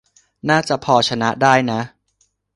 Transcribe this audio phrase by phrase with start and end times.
[0.49, 1.79] น่าจะพอชนะได้นะ